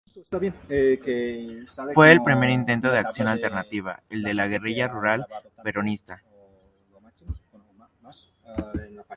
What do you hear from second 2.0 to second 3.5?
el primer intento de acción